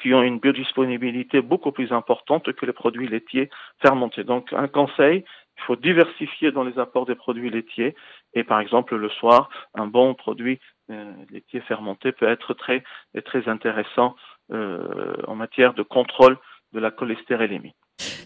[0.00, 3.48] qui ont une biodisponibilité beaucoup plus importante que les produits laitiers
[3.80, 4.24] fermentés.
[4.24, 5.24] Donc, un conseil,
[5.56, 7.94] il faut diversifier dans les apports des produits laitiers.
[8.34, 10.58] Et par exemple, le soir, un bon produit
[11.30, 12.82] laitier fermenté peut être très,
[13.24, 14.16] très intéressant
[14.50, 16.38] en matière de contrôle
[16.72, 17.74] de la cholestérolémie.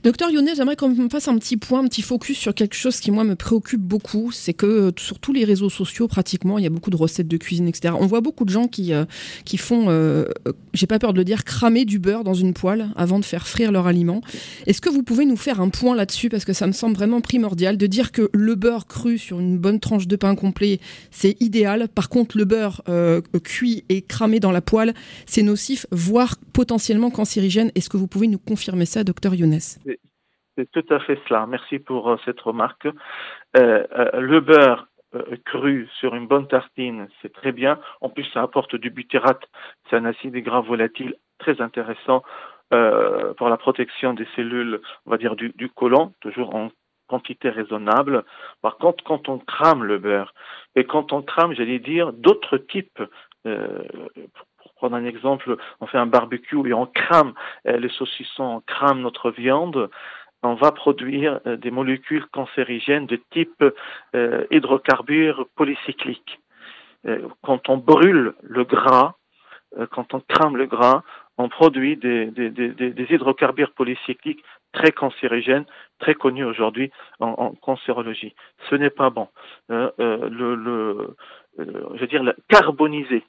[0.03, 2.99] Docteur Younet, j'aimerais qu'on me fasse un petit point, un petit focus sur quelque chose
[2.99, 4.33] qui, moi, me préoccupe beaucoup.
[4.33, 7.29] C'est que euh, sur tous les réseaux sociaux, pratiquement, il y a beaucoup de recettes
[7.29, 7.95] de cuisine, etc.
[7.97, 9.05] On voit beaucoup de gens qui, euh,
[9.45, 10.25] qui font, euh,
[10.75, 13.47] j'ai pas peur de le dire, cramer du beurre dans une poêle avant de faire
[13.47, 14.23] frire leur aliment.
[14.67, 16.31] Est-ce que vous pouvez nous faire un point là-dessus?
[16.31, 19.57] Parce que ça me semble vraiment primordial de dire que le beurre cru sur une
[19.57, 20.81] bonne tranche de pain complet,
[21.13, 21.87] c'est idéal.
[21.87, 22.83] Par contre, le beurre
[23.45, 24.95] cuit et cramé dans la poêle,
[25.27, 27.71] c'est nocif, voire potentiellement cancérigène.
[27.77, 29.61] Est-ce que vous pouvez nous confirmer ça, docteur Younes
[30.57, 31.47] c'est tout à fait cela.
[31.47, 32.87] Merci pour euh, cette remarque.
[32.87, 34.87] Euh, euh, le beurre
[35.45, 37.79] cru sur une bonne tartine, c'est très bien.
[38.01, 39.43] En plus, ça apporte du butyrate.
[39.91, 42.23] C'est un acide gras volatile très intéressant
[42.71, 46.71] pour la protection des cellules, on va dire, du, du côlon, toujours en
[47.09, 48.25] quantité raisonnable.
[48.63, 50.33] Par contre, quand on crame le beurre,
[50.77, 53.03] et quand on crame, j'allais dire, d'autres types,
[53.43, 57.35] pour prendre un exemple, on fait un barbecue et on crame
[57.67, 59.91] les saucissons, on crame notre viande,
[60.43, 63.65] on va produire euh, des molécules cancérigènes de type
[64.15, 66.41] euh, hydrocarbures polycycliques.
[67.07, 69.15] Euh, quand on brûle le gras,
[69.91, 71.03] quand on crame le gras,
[71.39, 72.31] on produit des,
[73.09, 75.65] hydrocarbures polycycliques très cancérigènes,
[75.99, 78.35] très connus aujourd'hui en, cancérologie.
[78.69, 79.29] Ce n'est pas bon.
[79.71, 79.87] je
[81.57, 83.25] veux dire, carboniser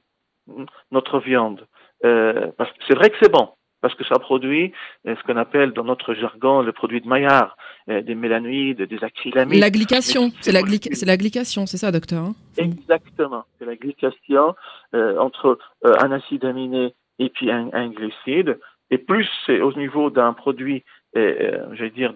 [0.91, 1.65] notre viande.
[2.01, 4.71] c'est vrai que c'est bon, parce que ça produit
[5.05, 7.57] euh, ce qu'on appelle dans notre jargon le produit de Maillard,
[7.89, 9.59] euh, des mélanoïdes, des acrylamides.
[9.59, 12.33] La glycation, c'est la, la, glycation, c'est ça, docteur hein?
[12.57, 14.55] Exactement, c'est la glycation
[14.95, 18.57] euh, entre un acide aminé et puis un, glucide.
[18.89, 22.13] Et plus c'est au niveau d'un produit, j'allais dire,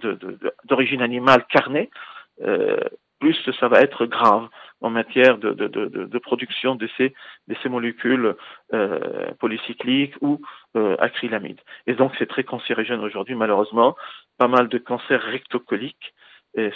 [0.70, 1.90] d'origine animale carnée,
[3.20, 4.48] plus ça va être grave
[4.82, 7.14] en matière de, de, de, de production de ces,
[7.48, 8.36] de ces molécules
[8.74, 10.42] euh, polycycliques ou
[10.76, 11.62] euh, acrylamides.
[11.88, 13.96] Et donc c'est très cancérigène aujourd'hui, malheureusement.
[14.38, 16.14] Pas mal de cancers rectocoliques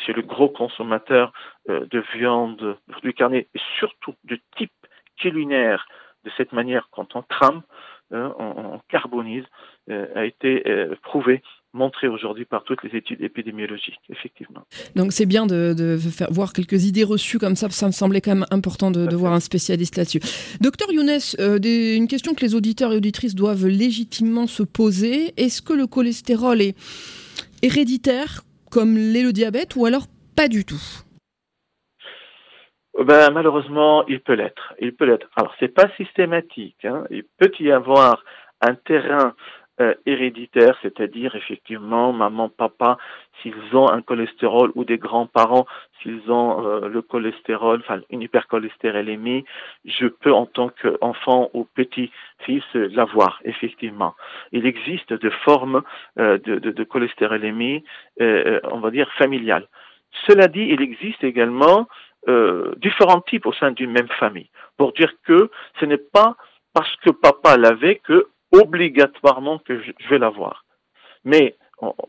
[0.06, 1.34] chez le gros consommateur
[1.69, 4.71] euh, de viande, de produits carnés, et surtout de type
[5.17, 5.88] culinaire,
[6.23, 7.63] de cette manière, quand on crame,
[8.12, 9.45] hein, on, carbonise,
[9.89, 11.41] euh, a été euh, prouvé
[11.73, 14.62] montré aujourd'hui par toutes les études épidémiologiques, effectivement.
[14.95, 18.36] Donc c'est bien de, faire voir quelques idées reçues comme ça, ça me semblait quand
[18.36, 20.19] même important de, voir un spécialiste là-dessus.
[20.62, 21.60] Docteur Younes, euh,
[21.95, 26.62] une question que les auditeurs et auditrices doivent légitimement se poser, est-ce que le cholestérol
[26.62, 26.75] est
[27.62, 30.81] héréditaire comme l'est le diabète ou alors pas du tout?
[32.99, 34.73] Ben, malheureusement, il peut l'être.
[34.79, 35.27] Il peut l'être.
[35.36, 36.84] Alors, c'est pas systématique.
[36.84, 37.05] Hein.
[37.10, 38.23] Il peut y avoir
[38.62, 39.34] un terrain
[39.82, 42.98] euh, héréditaire, c'est-à-dire effectivement maman, papa,
[43.41, 45.65] s'ils ont un cholestérol ou des grands-parents,
[46.02, 49.44] s'ils ont euh, le cholestérol, une hypercholestérolémie,
[49.86, 54.13] je peux en tant qu'enfant ou petit-fils l'avoir, effectivement.
[54.52, 55.82] Il existe des formes
[56.20, 57.84] euh, de, de, de, cholestérolémie,
[58.20, 59.67] on va dire, familiale.
[60.28, 61.88] Cela dit, il existe également
[62.78, 66.36] différents types au sein d'une même famille, pour dire que ce n'est pas
[66.74, 70.66] parce que papa l'avait que obligatoirement que je, vais l'avoir.
[71.24, 71.56] Mais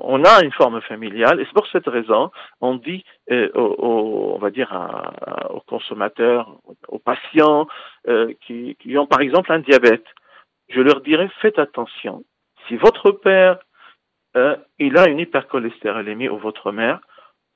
[0.01, 4.51] on, a une forme familiale et c'est pour cette raison on dit euh, on va
[4.51, 4.71] dire
[5.49, 7.67] aux consommateurs, aux patients
[8.07, 10.05] euh, qui, qui, ont par exemple un diabète,
[10.69, 12.23] je leur dirais faites attention.
[12.69, 13.59] Si votre père
[14.37, 17.01] euh, il a une hypercholestérolémie ou votre mère,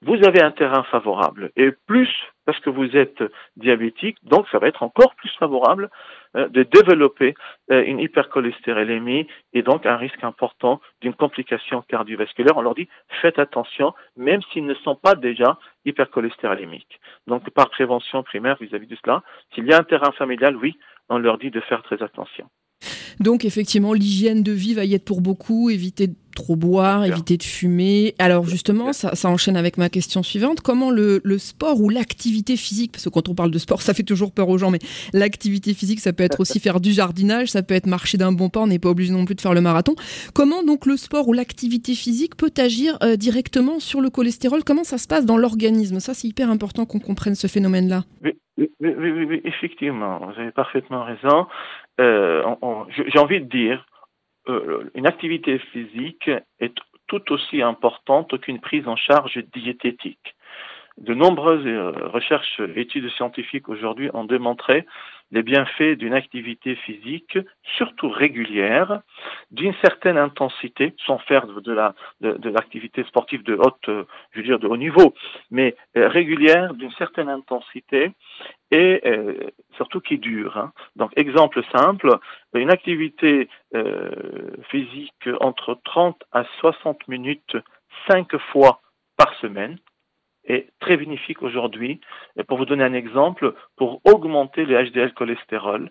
[0.02, 1.50] vous avez un terrain favorable.
[1.56, 2.10] Et plus
[2.44, 3.22] parce que vous êtes
[3.56, 5.90] diabétique, donc ça va être encore plus favorable
[6.36, 7.34] euh, de développer
[7.72, 12.56] euh, une hypercholestérolémie et donc un risque important d'une complication cardiovasculaire.
[12.56, 12.88] On leur dit
[13.20, 17.00] faites attention, même s'ils ne sont pas déjà hypercholestérolémiques.
[17.26, 19.22] Donc par prévention primaire vis-à-vis de cela,
[19.54, 20.78] s'il y a un terrain familial, oui,
[21.08, 22.48] on leur dit de faire très attention.
[23.20, 27.36] Donc effectivement, l'hygiène de vie va y être pour beaucoup, éviter de trop boire, éviter
[27.36, 28.14] de fumer.
[28.20, 30.60] Alors justement, ça, enchaîne avec ma question suivante.
[30.60, 34.04] Comment le, sport ou l'activité physique, parce que quand on parle de sport, ça fait
[34.04, 34.78] toujours peur aux gens, mais
[35.12, 38.48] l'activité physique, ça peut être aussi faire du jardinage, ça peut être marcher d'un bon
[38.48, 39.94] pas, on n'est pas obligé non plus de faire le marathon.
[40.34, 44.62] Comment donc le sport ou l'activité physique peut agir euh, directement sur le cholestérol?
[44.62, 45.98] Comment ça se passe dans l'organisme?
[46.00, 48.04] Ça, c'est hyper important qu'on comprenne ce phénomène-là.
[48.22, 51.46] Oui, oui, oui, effectivement, vous avez parfaitement raison.
[52.00, 52.54] Euh,
[52.90, 53.86] j'ai envie de dire,
[54.48, 56.30] euh, une activité physique
[56.60, 56.74] est
[57.06, 60.34] tout aussi importante qu'une prise en charge diététique.
[60.98, 64.86] De nombreuses euh, recherches, études scientifiques aujourd'hui ont démontré
[65.30, 67.38] les bienfaits d'une activité physique,
[67.76, 69.00] surtout régulière,
[69.50, 74.46] d'une certaine intensité, sans faire de, la de, l'activité sportive de haute, euh, je veux
[74.46, 75.14] dire de haut niveau,
[75.50, 78.12] mais euh, régulière, d'une certaine intensité
[78.70, 80.56] et euh, surtout qui dure.
[80.56, 80.72] Hein.
[80.96, 82.18] Donc exemple simple,
[82.54, 83.48] une activité
[84.70, 87.56] physique entre 30 à 60 minutes
[88.08, 88.80] cinq fois
[89.18, 89.78] par semaine
[90.46, 92.00] est très bénéfique aujourd'hui.
[92.36, 95.90] Et pour vous donner un exemple, pour augmenter le HDL cholestérol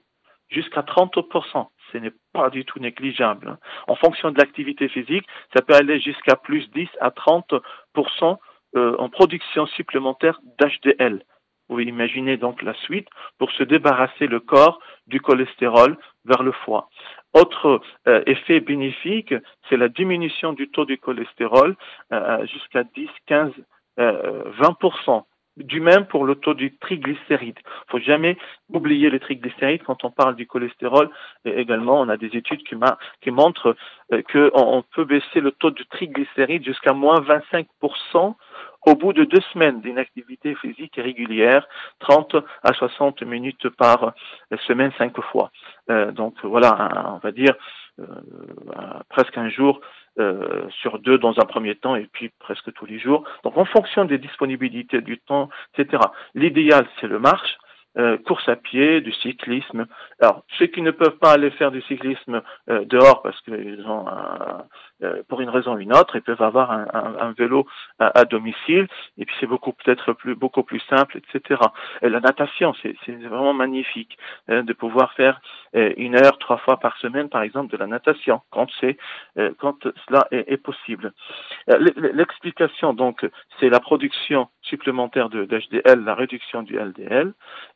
[0.50, 3.50] jusqu'à 30%, ce n'est pas du tout négligeable.
[3.50, 3.58] Hein.
[3.88, 8.38] En fonction de l'activité physique, ça peut aller jusqu'à plus 10 à 30%
[8.76, 11.24] euh, en production supplémentaire d'HDL.
[11.68, 13.08] Vous imaginez donc la suite
[13.40, 16.90] pour se débarrasser le corps du cholestérol vers le foie.
[17.34, 19.34] Autre euh, effet bénéfique,
[19.68, 21.76] c'est la diminution du taux du cholestérol
[22.12, 23.52] euh, jusqu'à 10, 15
[23.98, 25.24] 20%.
[25.58, 27.58] Du même pour le taux du triglycéride.
[27.64, 28.38] Il faut jamais
[28.74, 31.10] oublier les triglycérides quand on parle du cholestérol.
[31.46, 32.76] Et également, on a des études qui,
[33.22, 33.78] qui montrent
[34.12, 38.36] euh, qu'on peut baisser le taux du triglycéride jusqu'à moins 25%
[38.86, 41.68] au bout de deux semaines d'inactivité physique régulière,
[42.00, 44.14] 30 à 60 minutes par
[44.68, 45.52] semaine, cinq fois.
[45.90, 47.56] Euh, donc voilà, on va dire
[48.00, 48.06] euh,
[49.10, 49.80] presque un jour
[50.20, 53.24] euh, sur deux dans un premier temps et puis presque tous les jours.
[53.44, 56.04] Donc en fonction des disponibilités du temps, etc.
[56.34, 57.58] L'idéal, c'est le marche.
[57.98, 59.86] Euh, course à pied, du cyclisme.
[60.20, 64.62] Alors, ceux qui ne peuvent pas aller faire du cyclisme dehors parce qu'ils ont, euh,
[65.28, 67.66] pour une raison ou une autre, ils peuvent avoir un, un, un vélo
[68.00, 68.88] à, à, domicile.
[69.18, 71.62] Et puis c'est beaucoup peut-être plus beaucoup plus simple, etc.
[72.02, 72.96] Et la natation, c'est
[73.28, 75.40] vraiment magnifique hein, de pouvoir faire
[75.74, 78.98] une heure trois fois par semaine, par exemple, de la natation quand c'est
[79.60, 81.12] quand cela est, est possible.
[81.68, 83.26] L'explication donc,
[83.60, 87.34] c'est la production supplémentaire de d'HDL, la réduction du LDL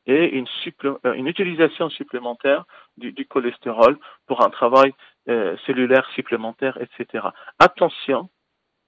[0.07, 0.47] et une,
[0.85, 2.65] euh, une utilisation supplémentaire
[2.97, 4.93] du, du, cholestérol pour un travail
[5.27, 7.27] euh, cellulaire supplémentaire, etc.
[7.59, 8.29] Attention,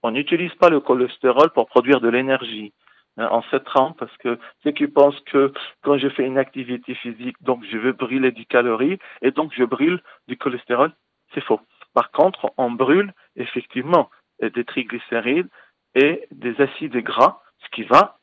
[0.04, 2.74] on n'utilise pas le cholestérol pour produire de l'énergie
[3.18, 6.96] hein, en cette trempe parce que ceux qui pensent que quand je fais une activité
[6.96, 10.92] physique, donc je veux brûler du calorie et donc je brûle du cholestérol,
[11.34, 11.62] c'est faux.
[11.94, 14.10] Par contre, on brûle effectivement
[14.42, 15.50] des triglycérides
[15.94, 18.18] et des acides gras, ce qui va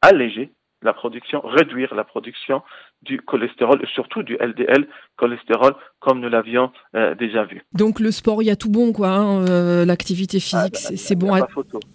[0.00, 2.62] alléger la production, réduire la production
[3.02, 4.86] du cholestérol et surtout du LDL
[5.16, 7.62] cholestérol comme nous l'avions euh, déjà vu.
[7.72, 10.96] Donc le sport, il y a tout bon quoi, hein, euh, l'activité physique, ah, bah,
[10.96, 11.46] c'est bon à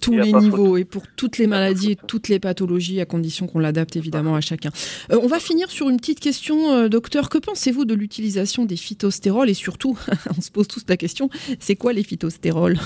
[0.01, 3.59] tous les niveaux et pour toutes les maladies et toutes les pathologies à condition qu'on
[3.59, 4.69] l'adapte évidemment à chacun.
[5.11, 7.29] Euh, on va finir sur une petite question, docteur.
[7.29, 9.97] Que pensez-vous de l'utilisation des phytostérols et surtout,
[10.37, 12.77] on se pose tous la question, c'est quoi les phytostérols?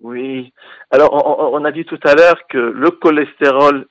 [0.00, 0.52] Oui,
[0.90, 3.86] alors on, on, a dit tout à l'heure que le cholestérol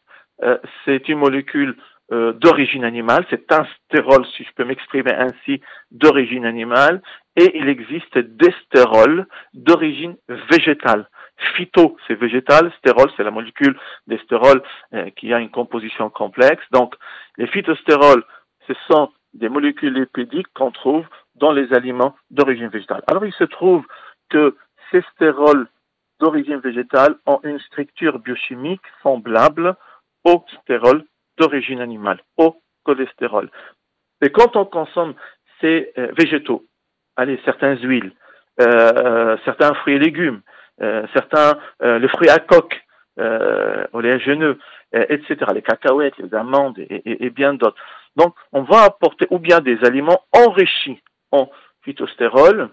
[0.85, 1.75] c'est une molécule
[2.11, 7.01] euh, d'origine animale, c'est un stérol, si je peux m'exprimer ainsi, d'origine animale,
[7.37, 10.17] et il existe des stérols d'origine
[10.51, 11.07] végétale.
[11.55, 14.61] Phyto, c'est végétal, stérol, c'est la molécule des stérols
[14.93, 16.63] euh, qui a une composition complexe.
[16.71, 16.93] Donc,
[17.37, 18.23] les phytostérols,
[18.67, 23.01] ce sont des molécules lipidiques qu'on trouve dans les aliments d'origine végétale.
[23.07, 23.85] Alors, il se trouve
[24.29, 24.55] que
[24.91, 25.67] ces stérols
[26.19, 29.75] d'origine végétale ont une structure biochimique semblable
[30.23, 31.03] au stérol
[31.37, 33.49] d'origine animale, au cholestérol.
[34.21, 35.15] Et quand on consomme
[35.61, 36.65] ces euh, végétaux,
[37.15, 38.13] allez, certaines huiles,
[38.61, 40.41] euh, certains fruits et légumes,
[40.81, 42.81] euh, certains, les fruits à coque,
[43.93, 44.57] oléagineux,
[44.91, 47.77] etc., les cacahuètes, les amandes et, bien d'autres.
[48.15, 50.99] Donc, on va apporter ou bien des aliments enrichis
[51.31, 51.49] en
[51.83, 52.69] phytostérol.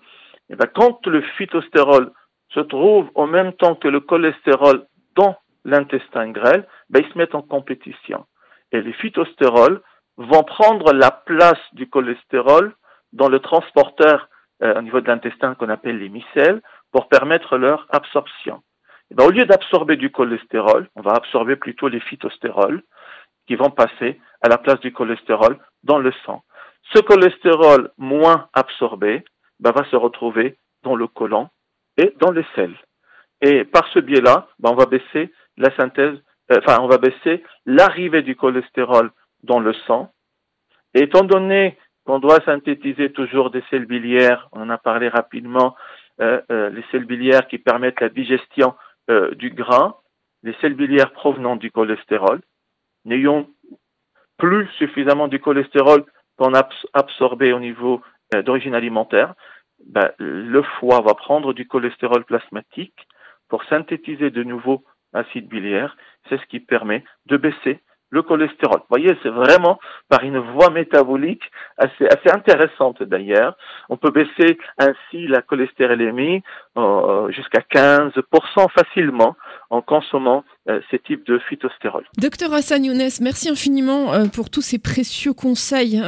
[0.49, 2.11] Et bien, quand le phytostérol
[2.55, 7.35] se trouve en même temps que le cholestérol dans l'intestin grêle, ben, ils se mettent
[7.35, 8.27] en compétition.
[8.73, 9.81] Et les phytostérols
[10.17, 12.75] vont prendre la place du cholestérol
[13.13, 14.29] dans le transporteur
[14.63, 16.61] euh, au niveau de l'intestin qu'on appelle les micelles
[16.93, 18.63] pour permettre leur absorption.
[19.11, 22.83] Ben, au lieu d'absorber du cholestérol, on va absorber plutôt les phytostérols
[23.47, 26.45] qui vont passer à la place du cholestérol dans le sang.
[26.95, 29.25] Ce cholestérol moins absorbé
[29.59, 31.49] ben, va se retrouver dans le côlon
[31.97, 32.77] et dans les selles.
[33.41, 36.19] Et par ce biais-là, ben, on va baisser la synthèse,
[36.51, 39.13] euh, enfin, on va baisser l'arrivée du cholestérol
[39.45, 40.11] dans le sang.
[40.95, 45.77] Étant donné qu'on doit synthétiser toujours des sels biliaires, on en a parlé rapidement,
[46.21, 48.75] euh, euh, les sels biliaires qui permettent la digestion
[49.33, 49.97] du gras,
[50.45, 52.41] les sels biliaires provenant du cholestérol,
[53.05, 53.49] n'ayons
[54.39, 56.05] plus suffisamment du cholestérol
[56.37, 58.01] qu'on a absorbé au niveau
[58.45, 59.35] d'origine alimentaire,
[59.85, 63.09] ben, le foie va prendre du cholestérol plasmatique
[63.49, 65.97] pour synthétiser de nouveaux acides biliaires.
[66.29, 67.81] C'est ce qui permet de baisser
[68.11, 68.79] le cholestérol.
[68.81, 71.45] Vous voyez, c'est vraiment par une voie métabolique
[71.79, 73.57] assez, assez intéressante d'ailleurs.
[73.89, 76.43] On peut baisser ainsi la cholestérolémie
[76.77, 79.37] euh, jusqu'à 15% facilement
[79.71, 80.45] en consommant
[80.91, 82.05] ces types de phytostérols.
[82.19, 86.01] Docteur Hassan Younes, merci infiniment euh, pour tous ces précieux conseils,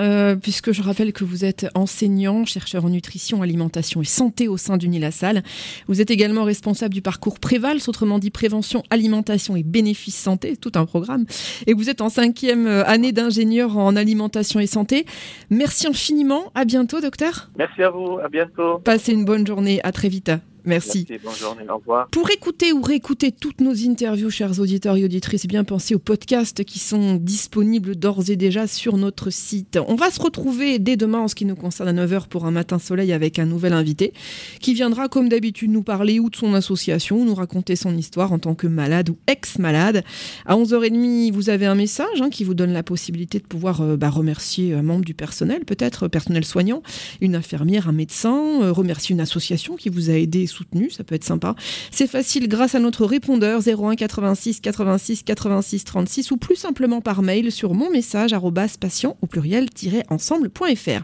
[0.42, 4.76] puisque je rappelle que vous êtes enseignant, chercheur en nutrition, alimentation et santé au sein
[4.76, 5.42] du Nilasal.
[5.88, 10.72] Vous êtes également responsable du parcours Prévals, autrement dit prévention, alimentation et bénéfices santé, tout
[10.74, 11.24] un programme.
[11.66, 15.06] Et vous êtes en cinquième année d'ingénieur en alimentation et santé.
[15.50, 16.52] Merci infiniment.
[16.54, 17.50] À bientôt, docteur.
[17.56, 18.18] Merci à vous.
[18.22, 18.78] À bientôt.
[18.78, 19.80] Passez une bonne journée.
[19.82, 20.30] À très vite.
[20.64, 21.06] Merci.
[21.22, 22.08] bonne journée, au revoir.
[22.08, 26.64] Pour écouter ou réécouter toutes nos interviews, chers auditeurs et auditrices, bien pensez aux podcasts
[26.64, 29.78] qui sont disponibles d'ores et déjà sur notre site.
[29.88, 32.50] On va se retrouver dès demain en ce qui nous concerne à 9h pour un
[32.50, 34.12] matin soleil avec un nouvel invité
[34.60, 38.38] qui viendra comme d'habitude nous parler ou de son association, nous raconter son histoire en
[38.38, 40.04] tant que malade ou ex-malade.
[40.46, 43.96] À 11h30, vous avez un message hein, qui vous donne la possibilité de pouvoir euh,
[43.96, 46.82] bah, remercier un membre du personnel, peut-être personnel soignant,
[47.20, 51.14] une infirmière, un médecin, euh, remercier une association qui vous a aidé soutenu, ça peut
[51.14, 51.54] être sympa.
[51.90, 57.22] C'est facile grâce à notre répondeur 01 86 86 86 36 ou plus simplement par
[57.22, 58.34] mail sur mon message
[58.78, 61.02] patient au pluriel-ensemble.fr.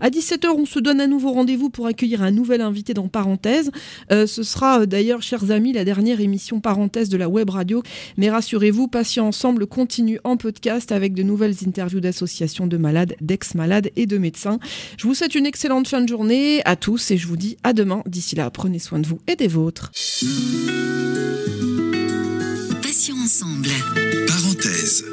[0.00, 3.70] À 17h, on se donne à nouveau rendez-vous pour accueillir un nouvel invité dans Parenthèse.
[4.12, 7.82] Euh, ce sera euh, d'ailleurs, chers amis, la dernière émission Parenthèse de la web radio.
[8.16, 13.90] Mais rassurez-vous, Patient Ensemble continue en podcast avec de nouvelles interviews d'associations de malades, d'ex-malades
[13.96, 14.58] et de médecins.
[14.96, 17.72] Je vous souhaite une excellente fin de journée à tous et je vous dis à
[17.72, 18.02] demain.
[18.06, 19.92] D'ici là, prenez soin de vous et des vôtres.
[22.82, 23.68] Passions ensemble.
[24.26, 25.04] Parenthèse.